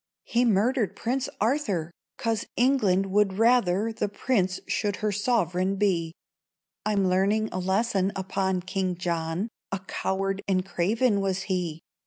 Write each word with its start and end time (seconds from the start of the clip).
He 0.23 0.45
murdered 0.45 0.95
Prince 0.95 1.29
Arthur, 1.39 1.91
'Cause 2.17 2.47
England 2.57 3.05
would 3.11 3.37
rather 3.37 3.93
The 3.93 4.09
Prince 4.09 4.59
should 4.65 4.95
her 4.95 5.11
sovereign 5.11 5.75
be. 5.75 6.11
I'm 6.83 7.07
learning 7.07 7.49
a 7.51 7.59
lesson 7.59 8.11
upon 8.15 8.61
King 8.63 8.95
John: 8.97 9.47
A 9.71 9.77
coward 9.85 10.41
and 10.47 10.65
craven 10.65 11.21
was 11.21 11.43
he. 11.43 11.81